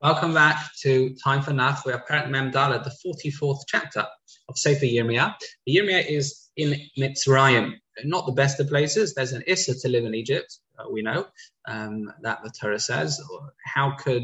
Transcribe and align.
Welcome 0.00 0.32
back 0.32 0.70
to 0.82 1.12
Time 1.24 1.42
for 1.42 1.52
Nach. 1.52 1.84
We 1.84 1.92
are 1.92 2.04
Parak 2.08 2.30
Mem 2.30 2.52
the 2.52 2.94
44th 3.04 3.62
chapter 3.66 4.06
of 4.48 4.56
Sefer 4.56 4.84
Yirmiyah. 4.84 5.34
Yirmiyah 5.68 6.08
is 6.08 6.50
in 6.56 6.80
Mitzrayim, 6.96 7.74
not 8.04 8.24
the 8.24 8.30
best 8.30 8.60
of 8.60 8.68
places. 8.68 9.12
There's 9.12 9.32
an 9.32 9.42
Issur 9.48 9.74
to 9.82 9.88
live 9.88 10.04
in 10.04 10.14
Egypt, 10.14 10.56
uh, 10.78 10.88
we 10.88 11.02
know, 11.02 11.26
um, 11.66 12.12
that 12.22 12.44
the 12.44 12.50
Torah 12.50 12.78
says. 12.78 13.20
How 13.64 13.96
could 13.96 14.22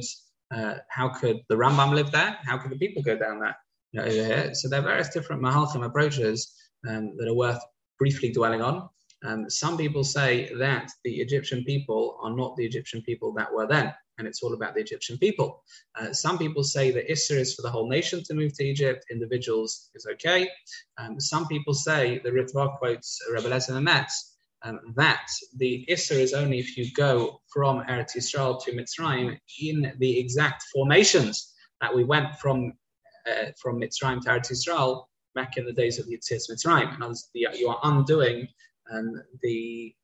uh, 0.55 0.75
how 0.91 1.09
could 1.09 1.41
the 1.49 1.57
Rambam 1.57 1.93
live 1.93 2.13
there? 2.13 2.39
How 2.45 2.57
could 2.57 2.71
the 2.71 2.79
people 2.79 3.03
go 3.03 3.17
down 3.17 3.41
there? 3.41 3.57
You 3.91 4.01
know, 4.01 4.07
over 4.07 4.13
here? 4.13 4.55
So 4.55 4.69
there 4.69 4.79
are 4.79 4.85
various 4.85 5.09
different 5.09 5.43
Mahalchim 5.43 5.85
approaches 5.85 6.55
um, 6.89 7.17
that 7.17 7.27
are 7.27 7.35
worth 7.35 7.61
briefly 7.99 8.31
dwelling 8.31 8.63
on. 8.63 8.89
Um, 9.25 9.51
some 9.51 9.77
people 9.77 10.05
say 10.05 10.53
that 10.57 10.89
the 11.03 11.17
Egyptian 11.17 11.65
people 11.65 12.17
are 12.23 12.31
not 12.31 12.55
the 12.55 12.65
Egyptian 12.65 13.03
people 13.03 13.33
that 13.35 13.53
were 13.53 13.67
then 13.67 13.93
and 14.19 14.27
it's 14.27 14.43
all 14.43 14.55
about 14.55 14.75
the 14.75 14.81
Egyptian 14.81 15.19
people. 15.19 15.63
Uh, 15.99 16.13
some 16.13 16.39
people 16.39 16.63
say 16.63 16.91
that 16.91 17.09
Issur 17.09 17.39
is 17.39 17.55
for 17.55 17.63
the 17.63 17.71
whole 17.71 17.89
nation 17.89 18.23
to 18.25 18.35
move 18.35 18.55
to 18.55 18.65
Egypt, 18.65 19.07
individuals 19.11 19.91
is 19.95 20.07
okay. 20.13 20.49
Um, 20.99 21.21
some 21.21 21.47
people 21.47 21.75
say, 21.75 22.21
the 22.23 22.31
Ritva 22.31 22.79
quotes 22.79 23.19
Rebbe 23.33 23.49
Lezer 23.49 23.83
Metz, 23.83 24.37
um, 24.63 24.81
that 24.97 25.27
the 25.57 25.85
Issur 25.91 26.19
is 26.19 26.33
only 26.33 26.59
if 26.59 26.77
you 26.77 26.91
go 26.93 27.41
from 27.53 27.83
Eretz 27.85 28.17
Yisrael 28.17 28.63
to 28.65 28.73
Mitzrayim 28.73 29.39
in 29.61 29.93
the 29.99 30.19
exact 30.19 30.65
formations 30.73 31.53
that 31.81 31.95
we 31.95 32.05
went 32.05 32.35
from 32.37 32.73
uh, 33.27 33.51
from 33.61 33.81
Mitzrayim 33.81 34.23
to 34.23 34.31
Eretz 34.31 34.51
Yisrael 34.51 35.05
back 35.35 35.57
in 35.57 35.67
the 35.67 35.73
days 35.73 35.99
of 35.99 36.07
Yetzias 36.07 36.51
Mitzrayim. 36.51 36.95
In 36.95 37.15
you 37.35 37.69
are 37.69 37.81
undoing 37.83 38.49
um, 38.91 39.23
the 39.43 39.95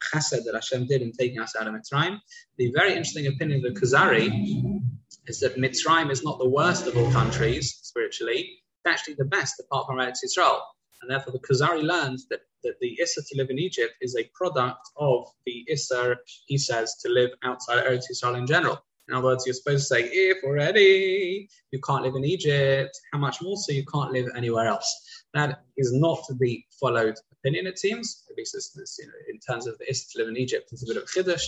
chesed 0.00 0.44
that 0.44 0.54
Hashem 0.54 0.86
did 0.86 1.02
in 1.02 1.12
taking 1.12 1.40
us 1.40 1.54
out 1.56 1.66
of 1.66 1.74
Mitzrayim. 1.74 2.18
The 2.58 2.72
very 2.72 2.90
interesting 2.90 3.26
opinion 3.26 3.64
of 3.64 3.74
the 3.74 3.80
Kuzari 3.80 4.80
is 5.26 5.40
that 5.40 5.56
Mitzrayim 5.56 6.10
is 6.10 6.24
not 6.24 6.38
the 6.38 6.48
worst 6.48 6.86
of 6.86 6.96
all 6.96 7.10
countries 7.12 7.78
spiritually, 7.82 8.60
it's 8.84 8.92
actually 8.92 9.14
the 9.14 9.24
best 9.26 9.60
apart 9.60 9.86
from 9.86 9.96
Eretz 9.96 10.18
Yisrael. 10.24 10.60
And 11.02 11.10
therefore, 11.10 11.32
the 11.32 11.38
Kuzari 11.38 11.82
learns 11.82 12.26
that, 12.28 12.40
that 12.62 12.78
the 12.80 12.98
Issur 13.02 13.26
to 13.28 13.36
live 13.36 13.50
in 13.50 13.58
Egypt 13.58 13.94
is 14.00 14.16
a 14.16 14.30
product 14.34 14.80
of 14.96 15.28
the 15.46 15.66
Issur, 15.70 16.16
he 16.46 16.58
says, 16.58 16.96
to 17.02 17.08
live 17.08 17.30
outside 17.42 17.84
Eretz 17.84 18.04
Yisrael 18.12 18.36
in 18.36 18.46
general. 18.46 18.82
In 19.10 19.16
other 19.16 19.26
words, 19.26 19.44
you're 19.44 19.54
supposed 19.54 19.88
to 19.88 19.94
say, 19.94 20.02
if 20.04 20.44
already 20.44 21.48
you 21.72 21.80
can't 21.80 22.04
live 22.04 22.14
in 22.14 22.24
Egypt, 22.24 22.96
how 23.12 23.18
much 23.18 23.42
more 23.42 23.56
so 23.56 23.72
you 23.72 23.84
can't 23.84 24.12
live 24.12 24.28
anywhere 24.36 24.66
else? 24.66 25.24
That 25.34 25.64
is 25.76 25.92
not 25.92 26.20
the 26.38 26.62
followed 26.78 27.16
opinion, 27.32 27.66
it 27.66 27.80
seems. 27.80 28.22
At 28.30 28.36
least 28.36 28.54
it's, 28.54 28.78
it's, 28.78 28.98
you 29.00 29.08
know, 29.08 29.12
in 29.28 29.40
terms 29.40 29.66
of 29.66 29.76
the 29.78 29.86
to 29.86 30.18
live 30.18 30.28
in 30.28 30.36
Egypt, 30.36 30.68
it's 30.70 30.84
a 30.84 30.86
bit 30.86 30.96
of 30.96 31.02
a 31.02 31.06
chiddush, 31.06 31.44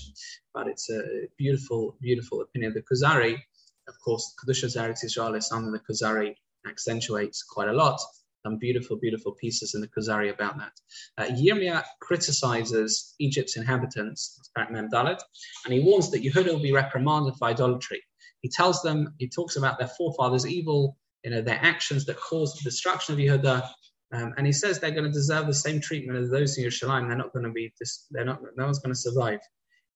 but 0.52 0.66
it's 0.66 0.90
a 0.90 1.28
beautiful, 1.38 1.96
beautiful 2.00 2.40
opinion. 2.40 2.72
Of 2.72 2.74
the 2.74 2.82
Kuzari, 2.82 3.38
of 3.86 3.94
course, 4.04 4.34
Kedushas 4.44 4.76
Eretz 4.76 5.04
Israel 5.04 5.36
is 5.36 5.46
something 5.46 5.70
the 5.70 5.78
Kuzari 5.78 6.34
accentuates 6.68 7.44
quite 7.44 7.68
a 7.68 7.72
lot. 7.72 8.00
Some 8.44 8.58
beautiful, 8.58 8.98
beautiful 8.98 9.32
pieces 9.32 9.74
in 9.74 9.80
the 9.80 9.88
Kuzari 9.88 10.32
about 10.32 10.58
that. 10.58 10.72
Uh, 11.16 11.34
Yirmiyah 11.34 11.84
criticizes 12.00 13.14
Egypt's 13.20 13.56
inhabitants, 13.56 14.50
Mem 14.56 14.88
and 14.92 15.72
he 15.72 15.80
warns 15.80 16.10
that 16.10 16.22
Yehuda 16.22 16.48
will 16.48 16.62
be 16.62 16.72
reprimanded 16.72 17.34
for 17.38 17.48
idolatry. 17.48 18.02
He 18.40 18.48
tells 18.48 18.82
them, 18.82 19.14
he 19.18 19.28
talks 19.28 19.56
about 19.56 19.78
their 19.78 19.88
forefathers' 19.88 20.46
evil, 20.46 20.96
you 21.24 21.30
know, 21.30 21.40
their 21.40 21.60
actions 21.62 22.04
that 22.06 22.16
caused 22.16 22.58
the 22.58 22.64
destruction 22.64 23.14
of 23.14 23.20
Yehuda, 23.20 23.68
um, 24.12 24.34
and 24.36 24.46
he 24.46 24.52
says 24.52 24.78
they're 24.78 24.90
going 24.90 25.04
to 25.04 25.10
deserve 25.10 25.46
the 25.46 25.54
same 25.54 25.80
treatment 25.80 26.18
as 26.18 26.30
those 26.30 26.58
in 26.58 26.64
Yerushalayim. 26.64 27.08
They're 27.08 27.16
not 27.16 27.32
going 27.32 27.46
to 27.46 27.52
be, 27.52 27.72
dis- 27.78 28.06
they're 28.10 28.24
not, 28.24 28.40
no 28.56 28.64
one's 28.64 28.80
going 28.80 28.94
to 28.94 29.00
survive. 29.00 29.40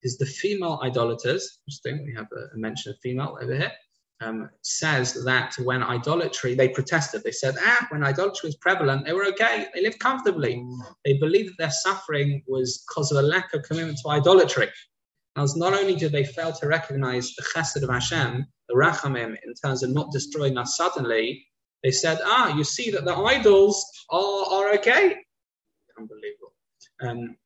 Is 0.02 0.18
the 0.18 0.26
female 0.26 0.80
idolaters, 0.82 1.58
interesting, 1.66 2.04
we 2.06 2.14
have 2.14 2.28
a, 2.32 2.54
a 2.54 2.58
mention 2.58 2.92
of 2.92 2.98
female 3.02 3.36
over 3.42 3.54
here, 3.54 3.72
um, 4.20 4.48
says 4.62 5.24
that 5.24 5.54
when 5.62 5.82
idolatry, 5.82 6.54
they 6.54 6.68
protested. 6.68 7.22
They 7.22 7.32
said, 7.32 7.56
ah, 7.60 7.86
when 7.90 8.02
idolatry 8.02 8.48
was 8.48 8.56
prevalent, 8.56 9.04
they 9.04 9.12
were 9.12 9.26
okay. 9.26 9.66
They 9.74 9.82
lived 9.82 9.98
comfortably. 9.98 10.64
They 11.04 11.14
believed 11.18 11.50
that 11.50 11.58
their 11.58 11.70
suffering 11.70 12.42
was 12.46 12.84
because 12.88 13.12
of 13.12 13.18
a 13.18 13.26
lack 13.26 13.52
of 13.52 13.62
commitment 13.62 13.98
to 14.02 14.10
idolatry. 14.10 14.68
As 15.36 15.54
not 15.54 15.74
only 15.74 15.94
did 15.94 16.12
they 16.12 16.24
fail 16.24 16.52
to 16.52 16.66
recognize 16.66 17.34
the 17.34 17.44
chesed 17.44 17.82
of 17.82 17.90
Hashem, 17.90 18.46
the 18.68 18.74
rachamim, 18.74 19.36
in 19.44 19.54
terms 19.62 19.82
of 19.82 19.90
not 19.90 20.10
destroying 20.12 20.56
us 20.56 20.76
suddenly, 20.76 21.46
they 21.82 21.90
said, 21.90 22.18
ah, 22.24 22.56
you 22.56 22.64
see 22.64 22.90
that 22.90 23.04
the 23.04 23.14
idols 23.14 23.84
are, 24.10 24.44
are 24.46 24.74
okay. 24.74 25.16
Unbelievable. 25.98 26.52
Um, 27.02 27.36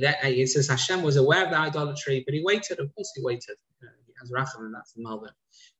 that, 0.00 0.16
uh, 0.24 0.28
it 0.28 0.48
says 0.48 0.68
Hashem 0.68 1.02
was 1.02 1.16
aware 1.16 1.44
of 1.44 1.50
the 1.50 1.56
idolatry, 1.56 2.22
but 2.26 2.34
he 2.34 2.42
waited. 2.44 2.78
Of 2.78 2.94
course, 2.94 3.10
he 3.14 3.22
waited. 3.22 3.56
Has 4.20 4.54
and 4.58 4.74
that's 4.74 4.92
the 4.92 5.02
Malbim. 5.02 5.30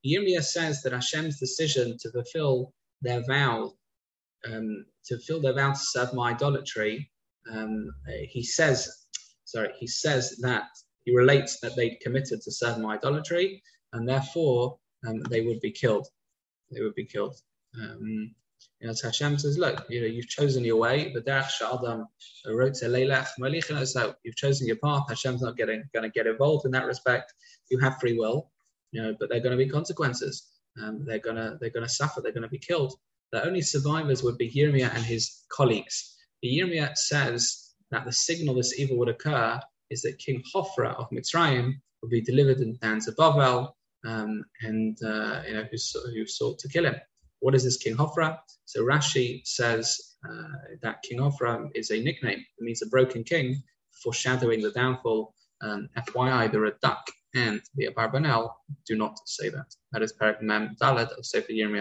Yirmiyah 0.06 0.44
says 0.44 0.82
that 0.82 0.92
Hashem's 0.92 1.38
decision 1.38 1.96
to 2.00 2.10
fulfill 2.10 2.72
their 3.02 3.22
vow, 3.26 3.72
um, 4.46 4.84
to 5.06 5.16
fulfill 5.16 5.40
their 5.40 5.54
vow 5.54 5.72
to 5.72 5.78
serve 5.78 6.12
my 6.14 6.30
idolatry, 6.30 7.10
um, 7.52 7.90
he 8.28 8.42
says, 8.42 9.06
sorry, 9.44 9.72
he 9.78 9.86
says 9.86 10.36
that 10.42 10.68
he 11.04 11.16
relates 11.16 11.60
that 11.60 11.74
they'd 11.76 12.00
committed 12.00 12.42
to 12.42 12.52
serve 12.52 12.78
my 12.78 12.96
idolatry, 12.96 13.62
and 13.92 14.08
therefore 14.08 14.78
um, 15.06 15.20
they 15.30 15.40
would 15.42 15.60
be 15.60 15.70
killed. 15.70 16.06
They 16.70 16.82
would 16.82 16.94
be 16.94 17.06
killed. 17.06 17.36
Um, 17.80 18.34
you 18.80 18.86
know, 18.86 18.94
Hashem 19.02 19.38
says, 19.38 19.58
look, 19.58 19.84
you 19.88 20.00
know, 20.00 20.06
you've 20.06 20.28
chosen 20.28 20.64
your 20.64 20.76
way, 20.76 21.10
but 21.12 21.24
to 23.80 23.86
so 23.86 24.14
you've 24.22 24.36
chosen 24.36 24.66
your 24.66 24.76
path. 24.76 25.04
Hashem's 25.08 25.42
not 25.42 25.56
getting 25.56 25.82
going 25.92 26.04
to 26.04 26.10
get 26.10 26.26
involved 26.26 26.64
in 26.64 26.72
that 26.72 26.86
respect. 26.86 27.32
You 27.70 27.78
have 27.78 27.98
free 28.00 28.16
will, 28.16 28.50
you 28.92 29.02
know, 29.02 29.16
but 29.18 29.28
there 29.28 29.38
are 29.38 29.42
going 29.42 29.58
to 29.58 29.64
be 29.64 29.68
consequences. 29.70 30.48
Um, 30.80 31.04
they're 31.04 31.18
gonna 31.18 31.58
they're 31.60 31.70
gonna 31.70 31.88
suffer. 31.88 32.20
They're 32.20 32.32
going 32.32 32.42
to 32.42 32.48
be 32.48 32.58
killed. 32.58 32.94
The 33.32 33.44
only 33.44 33.62
survivors 33.62 34.22
would 34.22 34.38
be 34.38 34.50
Yirmiyah 34.50 34.94
and 34.94 35.04
his 35.04 35.44
colleagues. 35.50 36.16
Yirmiyah 36.44 36.96
says 36.96 37.74
that 37.90 38.04
the 38.04 38.12
signal 38.12 38.54
this 38.54 38.78
evil 38.78 38.96
would 38.98 39.08
occur 39.08 39.60
is 39.90 40.02
that 40.02 40.18
King 40.18 40.42
Hofra 40.54 40.94
of 40.94 41.10
Mitzrayim 41.10 41.72
would 42.00 42.10
be 42.10 42.20
delivered 42.20 42.58
in 42.58 42.78
the 42.80 42.86
hands 42.86 43.08
of 43.08 43.16
um, 44.06 44.44
and 44.62 44.96
uh, 45.04 45.42
you 45.46 45.54
know 45.54 45.64
who, 45.70 45.78
who 46.14 46.26
sought 46.26 46.58
to 46.60 46.68
kill 46.68 46.86
him. 46.86 46.94
What 47.40 47.54
is 47.54 47.64
this 47.64 47.76
King 47.76 47.96
Hofra? 47.96 48.38
So 48.64 48.84
Rashi 48.84 49.46
says 49.46 49.98
uh, 50.28 50.58
that 50.82 51.02
King 51.02 51.18
Hofra 51.18 51.68
is 51.74 51.90
a 51.90 52.00
nickname. 52.00 52.38
It 52.58 52.62
means 52.62 52.82
a 52.82 52.86
broken 52.86 53.24
king, 53.24 53.62
foreshadowing 54.02 54.60
the 54.60 54.72
downfall. 54.72 55.34
Um, 55.60 55.88
FYI, 55.96 56.50
the 56.52 56.58
Radak 56.58 57.02
and 57.34 57.60
the 57.74 57.88
Abarbanel 57.88 58.50
do 58.86 58.96
not 58.96 59.18
say 59.26 59.48
that. 59.48 59.74
That 59.92 60.02
is 60.02 60.14
Parak 60.20 60.40
Mem 60.40 60.76
Dalet 60.80 61.10
of 61.18 61.26
Sefer 61.26 61.52
Yirmiyah. 61.52 61.76